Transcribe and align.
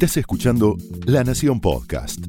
Estás 0.00 0.18
escuchando 0.18 0.76
La 1.06 1.24
Nación 1.24 1.60
Podcast. 1.60 2.24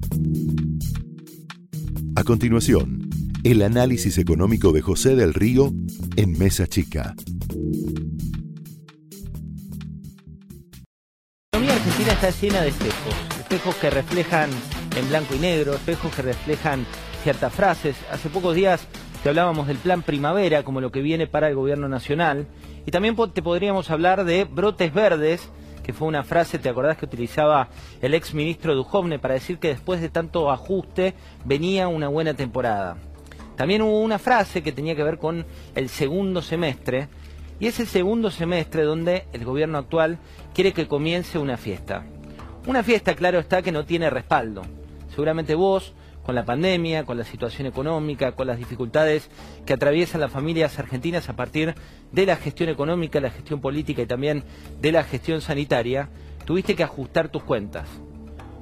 A 2.16 2.24
continuación, 2.24 3.08
el 3.44 3.62
análisis 3.62 4.18
económico 4.18 4.72
de 4.72 4.82
José 4.82 5.16
del 5.16 5.36
Río 5.36 5.72
en 6.16 6.36
Mesa 6.40 6.66
Chica. 6.66 7.14
La 11.52 11.60
economía 11.60 11.76
argentina 11.76 12.14
está 12.14 12.32
llena 12.32 12.62
de 12.64 12.70
espejos, 12.70 13.14
espejos 13.40 13.76
que 13.76 13.92
reflejan 13.92 14.50
en 14.96 15.10
blanco 15.10 15.36
y 15.36 15.38
negro, 15.38 15.76
espejos 15.76 16.12
que 16.16 16.24
reflejan 16.24 16.88
ciertas 17.22 17.54
frases. 17.54 17.96
Hace 18.12 18.30
pocos 18.30 18.56
días 18.56 18.88
te 19.22 19.30
hablábamos 19.30 19.68
del 19.68 19.78
plan 19.78 20.02
primavera 20.02 20.64
como 20.64 20.82
lo 20.82 20.92
que 20.92 21.04
viene 21.04 21.28
para 21.28 21.50
el 21.50 21.54
gobierno 21.54 21.88
nacional 21.88 22.48
y 22.88 22.90
también 22.90 23.16
te 23.32 23.44
podríamos 23.44 23.92
hablar 23.92 24.26
de 24.26 24.46
brotes 24.46 24.92
verdes 24.92 25.52
que 25.90 25.94
fue 25.94 26.08
una 26.08 26.24
frase, 26.24 26.60
¿te 26.60 26.70
acordás 26.70 26.98
que 26.98 27.06
utilizaba 27.06 27.68
el 28.00 28.14
ex 28.14 28.36
ministro 28.36 28.76
Duhovne 28.76 29.18
para 29.18 29.34
decir 29.34 29.58
que 29.58 29.70
después 29.70 30.00
de 30.02 30.10
tanto 30.10 30.52
ajuste 30.52 31.16
venía 31.46 31.88
una 31.88 32.08
buena 32.08 32.36
temporada? 32.36 32.98
También 33.56 33.82
hubo 33.82 34.00
una 34.02 34.20
frase 34.20 34.62
que 34.62 34.72
tenía 34.72 34.96
que 34.96 35.02
ver 35.02 35.18
con 35.18 35.48
el 35.74 35.90
segundo 35.90 36.44
semestre, 36.44 37.08
y 37.60 37.66
es 37.66 37.80
el 37.80 37.88
segundo 37.88 38.30
semestre 38.30 38.84
donde 38.84 39.26
el 39.34 39.44
gobierno 39.46 39.80
actual 39.80 40.20
quiere 40.54 40.74
que 40.74 40.88
comience 40.88 41.40
una 41.40 41.58
fiesta. 41.58 42.04
Una 42.68 42.84
fiesta, 42.84 43.16
claro 43.16 43.40
está, 43.40 43.64
que 43.64 43.72
no 43.72 43.84
tiene 43.84 44.12
respaldo. 44.12 44.62
Seguramente 45.10 45.56
vos 45.56 45.96
con 46.30 46.36
la 46.36 46.46
pandemia, 46.46 47.06
con 47.06 47.18
la 47.18 47.24
situación 47.24 47.66
económica, 47.66 48.34
con 48.34 48.46
las 48.46 48.60
dificultades 48.60 49.32
que 49.66 49.74
atraviesan 49.74 50.22
las 50.22 50.32
familias 50.32 50.78
argentinas 50.78 51.28
a 51.28 51.36
partir 51.36 51.74
de 52.12 52.26
la 52.28 52.36
gestión 52.36 52.70
económica, 52.70 53.20
la 53.20 53.32
gestión 53.32 53.62
política 53.62 54.04
y 54.04 54.06
también 54.06 54.44
de 54.80 54.92
la 54.92 55.04
gestión 55.04 55.42
sanitaria, 55.42 56.10
tuviste 56.46 56.76
que 56.76 56.84
ajustar 56.84 57.30
tus 57.30 57.42
cuentas. 57.42 57.90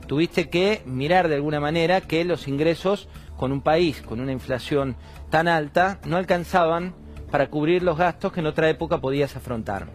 Tuviste 0.08 0.48
que 0.48 0.82
mirar 0.86 1.28
de 1.28 1.36
alguna 1.36 1.60
manera 1.60 2.00
que 2.00 2.24
los 2.24 2.48
ingresos 2.48 3.10
con 3.36 3.52
un 3.52 3.60
país 3.60 4.02
con 4.02 4.22
una 4.22 4.32
inflación 4.32 4.96
tan 5.30 5.50
alta 5.50 6.00
no 6.06 6.16
alcanzaban 6.16 6.94
para 7.30 7.50
cubrir 7.50 7.84
los 7.84 7.98
gastos 7.98 8.32
que 8.32 8.40
en 8.40 8.46
otra 8.46 8.70
época 8.70 9.02
podías 9.02 9.36
afrontar. 9.36 9.88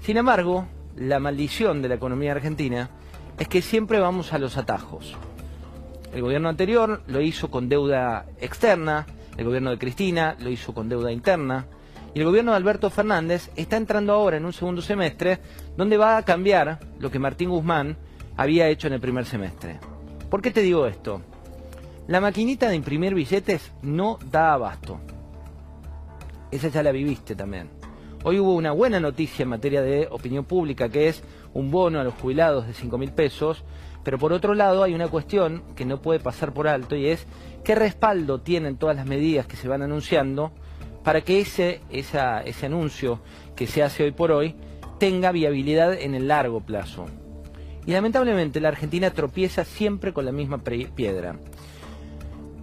Sin 0.00 0.16
embargo, 0.16 0.68
la 0.96 1.18
maldición 1.18 1.82
de 1.82 1.90
la 1.90 1.96
economía 1.96 2.32
argentina 2.32 2.88
es 3.38 3.46
que 3.46 3.60
siempre 3.60 3.98
vamos 3.98 4.32
a 4.32 4.38
los 4.38 4.56
atajos. 4.56 5.14
El 6.14 6.22
gobierno 6.22 6.48
anterior 6.48 7.02
lo 7.08 7.20
hizo 7.20 7.50
con 7.50 7.68
deuda 7.68 8.26
externa, 8.40 9.04
el 9.36 9.44
gobierno 9.44 9.70
de 9.70 9.78
Cristina 9.78 10.36
lo 10.38 10.48
hizo 10.48 10.72
con 10.72 10.88
deuda 10.88 11.10
interna, 11.10 11.66
y 12.14 12.20
el 12.20 12.24
gobierno 12.24 12.52
de 12.52 12.56
Alberto 12.56 12.88
Fernández 12.88 13.50
está 13.56 13.76
entrando 13.76 14.12
ahora 14.12 14.36
en 14.36 14.44
un 14.44 14.52
segundo 14.52 14.80
semestre 14.80 15.40
donde 15.76 15.96
va 15.96 16.16
a 16.16 16.22
cambiar 16.24 16.78
lo 17.00 17.10
que 17.10 17.18
Martín 17.18 17.50
Guzmán 17.50 17.96
había 18.36 18.68
hecho 18.68 18.86
en 18.86 18.92
el 18.92 19.00
primer 19.00 19.26
semestre. 19.26 19.80
¿Por 20.30 20.40
qué 20.40 20.52
te 20.52 20.60
digo 20.60 20.86
esto? 20.86 21.20
La 22.06 22.20
maquinita 22.20 22.68
de 22.68 22.76
imprimir 22.76 23.12
billetes 23.12 23.72
no 23.82 24.20
da 24.30 24.52
abasto. 24.52 25.00
Esa 26.52 26.68
ya 26.68 26.84
la 26.84 26.92
viviste 26.92 27.34
también. 27.34 27.70
Hoy 28.22 28.38
hubo 28.38 28.54
una 28.54 28.70
buena 28.70 29.00
noticia 29.00 29.42
en 29.42 29.48
materia 29.48 29.82
de 29.82 30.06
opinión 30.08 30.44
pública, 30.44 30.88
que 30.88 31.08
es 31.08 31.24
un 31.54 31.72
bono 31.72 31.98
a 31.98 32.04
los 32.04 32.14
jubilados 32.14 32.68
de 32.68 32.72
5 32.72 32.98
mil 32.98 33.10
pesos, 33.10 33.64
pero 34.04 34.18
por 34.18 34.32
otro 34.32 34.54
lado 34.54 34.82
hay 34.82 34.94
una 34.94 35.08
cuestión 35.08 35.62
que 35.74 35.84
no 35.84 36.00
puede 36.00 36.20
pasar 36.20 36.52
por 36.52 36.68
alto 36.68 36.94
y 36.94 37.06
es 37.08 37.26
qué 37.64 37.74
respaldo 37.74 38.40
tienen 38.40 38.76
todas 38.76 38.94
las 38.94 39.06
medidas 39.06 39.46
que 39.46 39.56
se 39.56 39.66
van 39.66 39.82
anunciando 39.82 40.52
para 41.02 41.22
que 41.22 41.40
ese, 41.40 41.80
ese 41.90 42.66
anuncio 42.66 43.20
que 43.56 43.66
se 43.66 43.82
hace 43.82 44.04
hoy 44.04 44.12
por 44.12 44.30
hoy 44.30 44.54
tenga 44.98 45.32
viabilidad 45.32 45.94
en 45.94 46.14
el 46.14 46.28
largo 46.28 46.60
plazo. 46.60 47.06
Y 47.86 47.92
lamentablemente 47.92 48.60
la 48.60 48.68
Argentina 48.68 49.10
tropieza 49.10 49.64
siempre 49.64 50.12
con 50.12 50.24
la 50.24 50.32
misma 50.32 50.58
piedra. 50.58 51.36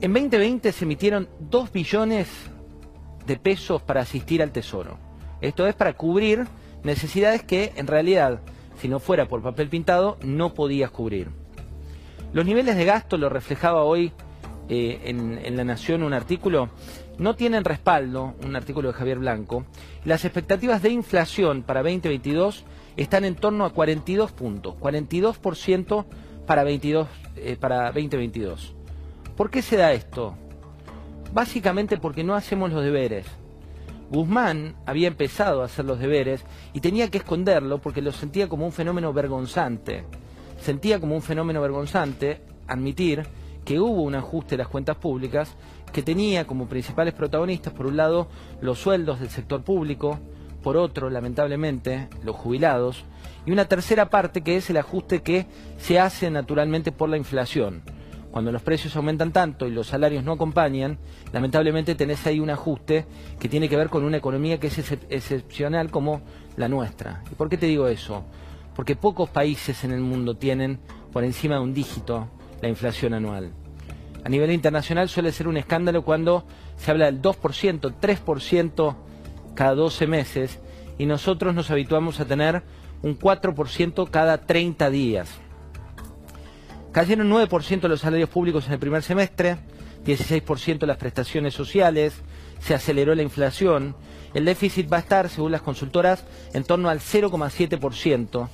En 0.01 0.13
2020 0.13 0.71
se 0.71 0.85
emitieron 0.85 1.29
2 1.39 1.71
billones 1.71 2.27
de 3.27 3.37
pesos 3.37 3.83
para 3.83 4.01
asistir 4.01 4.41
al 4.41 4.51
Tesoro. 4.51 4.97
Esto 5.41 5.67
es 5.67 5.75
para 5.75 5.93
cubrir 5.93 6.47
necesidades 6.83 7.43
que 7.43 7.73
en 7.75 7.85
realidad, 7.85 8.41
si 8.81 8.87
no 8.87 8.99
fuera 8.99 9.27
por 9.27 9.43
papel 9.43 9.69
pintado, 9.69 10.17
no 10.23 10.55
podías 10.55 10.89
cubrir. 10.89 11.29
Los 12.33 12.45
niveles 12.47 12.75
de 12.75 12.85
gasto, 12.85 13.15
lo 13.15 13.29
reflejaba 13.29 13.83
hoy 13.83 14.11
eh, 14.69 15.01
en, 15.05 15.55
La 15.55 15.63
Nación 15.63 16.01
un 16.01 16.13
artículo, 16.13 16.69
no 17.19 17.35
tienen 17.35 17.63
respaldo, 17.63 18.33
un 18.43 18.55
artículo 18.55 18.87
de 18.87 18.95
Javier 18.95 19.19
Blanco. 19.19 19.65
Las 20.03 20.25
expectativas 20.25 20.81
de 20.81 20.89
inflación 20.89 21.61
para 21.61 21.83
2022 21.83 22.65
están 22.97 23.23
en 23.23 23.35
torno 23.35 23.65
a 23.65 23.69
42 23.71 24.31
puntos, 24.31 24.73
42% 24.79 26.05
para, 26.47 26.63
22, 26.63 27.07
eh, 27.35 27.57
para 27.59 27.91
2022. 27.91 28.73
¿Por 29.37 29.51
qué 29.51 29.61
se 29.61 29.77
da 29.77 29.93
esto? 29.93 30.35
Básicamente 31.35 31.97
porque 31.97 32.23
no 32.23 32.33
hacemos 32.33 32.71
los 32.71 32.83
deberes. 32.83 33.27
Guzmán 34.11 34.75
había 34.85 35.07
empezado 35.07 35.61
a 35.61 35.65
hacer 35.65 35.85
los 35.85 35.97
deberes 35.97 36.43
y 36.73 36.81
tenía 36.81 37.09
que 37.09 37.19
esconderlo 37.19 37.79
porque 37.79 38.01
lo 38.01 38.11
sentía 38.11 38.49
como 38.49 38.65
un 38.65 38.73
fenómeno 38.73 39.13
vergonzante. 39.13 40.03
Sentía 40.59 40.99
como 40.99 41.15
un 41.15 41.21
fenómeno 41.21 41.61
vergonzante 41.61 42.41
admitir 42.67 43.25
que 43.63 43.79
hubo 43.79 44.01
un 44.01 44.15
ajuste 44.15 44.51
de 44.51 44.57
las 44.57 44.67
cuentas 44.67 44.97
públicas 44.97 45.55
que 45.93 46.03
tenía 46.03 46.45
como 46.45 46.67
principales 46.67 47.13
protagonistas, 47.13 47.71
por 47.71 47.85
un 47.85 47.95
lado, 47.95 48.27
los 48.59 48.79
sueldos 48.79 49.21
del 49.21 49.29
sector 49.29 49.63
público, 49.63 50.19
por 50.61 50.75
otro, 50.75 51.09
lamentablemente, 51.09 52.09
los 52.23 52.35
jubilados, 52.35 53.05
y 53.45 53.51
una 53.51 53.65
tercera 53.65 54.09
parte 54.09 54.41
que 54.41 54.57
es 54.57 54.69
el 54.69 54.77
ajuste 54.77 55.21
que 55.21 55.45
se 55.77 55.99
hace 55.99 56.29
naturalmente 56.29 56.91
por 56.91 57.07
la 57.09 57.17
inflación 57.17 57.81
cuando 58.31 58.51
los 58.51 58.61
precios 58.61 58.95
aumentan 58.95 59.31
tanto 59.31 59.67
y 59.67 59.71
los 59.71 59.87
salarios 59.87 60.23
no 60.23 60.31
acompañan, 60.31 60.97
lamentablemente 61.33 61.95
tenés 61.95 62.25
ahí 62.25 62.39
un 62.39 62.49
ajuste 62.49 63.05
que 63.39 63.49
tiene 63.49 63.67
que 63.67 63.75
ver 63.75 63.89
con 63.89 64.03
una 64.03 64.17
economía 64.17 64.59
que 64.59 64.67
es 64.67 64.77
excepcional 65.09 65.91
como 65.91 66.21
la 66.55 66.69
nuestra. 66.69 67.23
¿Y 67.31 67.35
por 67.35 67.49
qué 67.49 67.57
te 67.57 67.65
digo 67.65 67.87
eso? 67.87 68.23
Porque 68.75 68.95
pocos 68.95 69.29
países 69.29 69.83
en 69.83 69.91
el 69.91 69.99
mundo 69.99 70.35
tienen 70.35 70.79
por 71.11 71.23
encima 71.25 71.55
de 71.55 71.61
un 71.61 71.73
dígito 71.73 72.29
la 72.61 72.69
inflación 72.69 73.13
anual. 73.13 73.51
A 74.23 74.29
nivel 74.29 74.51
internacional 74.51 75.09
suele 75.09 75.31
ser 75.31 75.47
un 75.47 75.57
escándalo 75.57 76.03
cuando 76.03 76.45
se 76.77 76.91
habla 76.91 77.07
del 77.07 77.21
2%, 77.21 77.93
3% 77.99 78.95
cada 79.55 79.75
12 79.75 80.07
meses 80.07 80.59
y 80.97 81.05
nosotros 81.05 81.53
nos 81.53 81.69
habituamos 81.71 82.19
a 82.19 82.25
tener 82.25 82.63
un 83.01 83.17
4% 83.17 84.09
cada 84.09 84.45
30 84.45 84.89
días. 84.89 85.29
Cayeron 86.91 87.31
9% 87.31 87.87
los 87.87 88.01
salarios 88.01 88.29
públicos 88.29 88.67
en 88.67 88.73
el 88.73 88.79
primer 88.79 89.01
semestre, 89.01 89.57
16% 90.05 90.85
las 90.85 90.97
prestaciones 90.97 91.53
sociales, 91.53 92.13
se 92.59 92.73
aceleró 92.73 93.15
la 93.15 93.21
inflación, 93.21 93.95
el 94.33 94.43
déficit 94.43 94.91
va 94.91 94.97
a 94.97 94.99
estar, 94.99 95.29
según 95.29 95.53
las 95.53 95.61
consultoras, 95.61 96.25
en 96.53 96.65
torno 96.65 96.89
al 96.89 96.99
0,7%, 96.99 98.49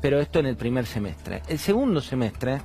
pero 0.00 0.18
esto 0.18 0.38
en 0.38 0.46
el 0.46 0.56
primer 0.56 0.86
semestre. 0.86 1.42
El 1.46 1.58
segundo 1.58 2.00
semestre 2.00 2.62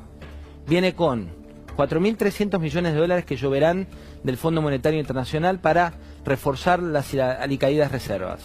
viene 0.68 0.96
con 0.96 1.28
4.300 1.76 2.58
millones 2.60 2.94
de 2.94 3.00
dólares 3.00 3.26
que 3.26 3.36
lloverán 3.36 3.88
del 4.24 4.38
Fondo 4.38 4.62
Monetario 4.62 5.02
Internacional 5.02 5.60
para 5.60 5.96
reforzar 6.24 6.82
las 6.82 7.14
alicaídas 7.14 7.92
reservas. 7.92 8.40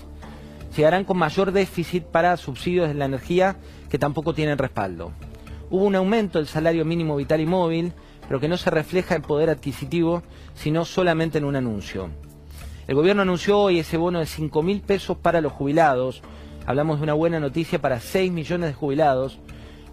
Llegarán 0.76 1.04
con 1.04 1.18
mayor 1.18 1.52
déficit 1.52 2.02
para 2.02 2.36
subsidios 2.36 2.88
de 2.88 2.94
la 2.94 3.04
energía 3.04 3.56
que 3.88 3.98
tampoco 3.98 4.34
tienen 4.34 4.58
respaldo 4.58 5.12
hubo 5.70 5.84
un 5.84 5.94
aumento 5.96 6.38
del 6.38 6.48
salario 6.48 6.84
mínimo 6.84 7.16
vital 7.16 7.40
y 7.40 7.46
móvil, 7.46 7.92
pero 8.26 8.40
que 8.40 8.48
no 8.48 8.56
se 8.56 8.70
refleja 8.70 9.14
en 9.14 9.22
poder 9.22 9.50
adquisitivo, 9.50 10.22
sino 10.54 10.84
solamente 10.84 11.38
en 11.38 11.44
un 11.44 11.56
anuncio. 11.56 12.10
El 12.86 12.94
gobierno 12.94 13.22
anunció 13.22 13.58
hoy 13.58 13.78
ese 13.78 13.96
bono 13.96 14.18
de 14.18 14.26
5 14.26 14.62
mil 14.62 14.80
pesos 14.80 15.16
para 15.16 15.40
los 15.40 15.52
jubilados. 15.52 16.22
Hablamos 16.66 16.98
de 16.98 17.04
una 17.04 17.14
buena 17.14 17.38
noticia 17.38 17.80
para 17.80 18.00
6 18.00 18.32
millones 18.32 18.70
de 18.70 18.74
jubilados. 18.74 19.38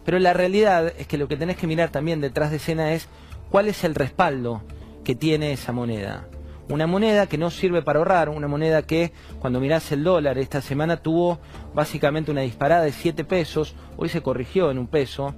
Pero 0.06 0.20
la 0.20 0.34
realidad 0.34 0.94
es 0.98 1.08
que 1.08 1.18
lo 1.18 1.28
que 1.28 1.36
tenés 1.36 1.58
que 1.58 1.68
mirar 1.68 1.90
también 1.90 2.22
detrás 2.22 2.52
de 2.52 2.58
escena 2.58 2.94
es 2.94 3.10
cuál 3.50 3.68
es 3.68 3.84
el 3.84 3.96
respaldo 3.96 4.62
que 5.04 5.16
tiene 5.16 5.52
esa 5.52 5.74
moneda. 5.74 6.28
Una 6.70 6.88
moneda 6.88 7.28
que 7.28 7.38
no 7.38 7.52
sirve 7.52 7.82
para 7.82 8.00
ahorrar, 8.00 8.30
una 8.30 8.48
moneda 8.48 8.82
que 8.82 9.12
cuando 9.40 9.60
mirás 9.60 9.92
el 9.92 10.04
dólar 10.04 10.38
esta 10.38 10.62
semana 10.62 10.98
tuvo 10.98 11.40
básicamente 11.74 12.32
una 12.32 12.42
disparada 12.42 12.84
de 12.84 12.92
7 12.92 13.24
pesos, 13.24 13.76
hoy 13.98 14.10
se 14.10 14.22
corrigió 14.22 14.72
en 14.72 14.80
un 14.80 14.88
peso, 14.88 15.36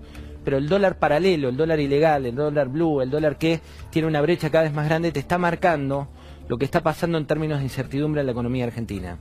pero 0.47 0.59
el 0.59 0.69
dólar 0.69 0.97
paralelo, 0.97 1.49
el 1.49 1.57
dólar 1.57 1.77
ilegal, 1.81 2.25
el 2.25 2.33
dólar 2.33 2.69
blue, 2.69 3.01
el 3.01 3.09
dólar 3.09 3.37
que 3.37 3.59
tiene 3.89 4.07
una 4.07 4.21
brecha 4.21 4.49
cada 4.49 4.63
vez 4.63 4.73
más 4.73 4.85
grande, 4.85 5.11
te 5.11 5.19
está 5.19 5.37
marcando 5.37 6.07
lo 6.47 6.57
que 6.57 6.63
está 6.63 6.81
pasando 6.81 7.17
en 7.17 7.25
términos 7.25 7.57
de 7.57 7.65
incertidumbre 7.65 8.21
en 8.21 8.27
la 8.27 8.31
economía 8.31 8.63
argentina. 8.63 9.17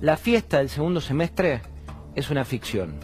La 0.00 0.16
fiesta 0.16 0.58
del 0.58 0.68
segundo 0.68 1.00
semestre 1.00 1.62
es 2.16 2.30
una 2.30 2.44
ficción. 2.44 2.94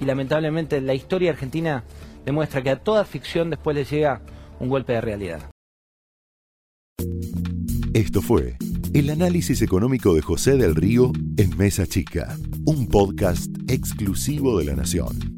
Y 0.00 0.06
lamentablemente 0.06 0.80
la 0.80 0.94
historia 0.94 1.30
argentina 1.30 1.84
demuestra 2.24 2.62
que 2.62 2.70
a 2.70 2.82
toda 2.82 3.04
ficción 3.04 3.50
después 3.50 3.76
le 3.76 3.84
llega 3.84 4.22
un 4.58 4.70
golpe 4.70 4.94
de 4.94 5.02
realidad. 5.02 5.42
Esto 7.92 8.22
fue 8.22 8.56
el 8.94 9.10
análisis 9.10 9.60
económico 9.60 10.14
de 10.14 10.22
José 10.22 10.56
del 10.56 10.74
Río 10.74 11.12
en 11.36 11.54
Mesa 11.58 11.86
Chica, 11.86 12.34
un 12.64 12.88
podcast 12.88 13.50
exclusivo 13.68 14.58
de 14.58 14.64
la 14.64 14.74
Nación. 14.74 15.37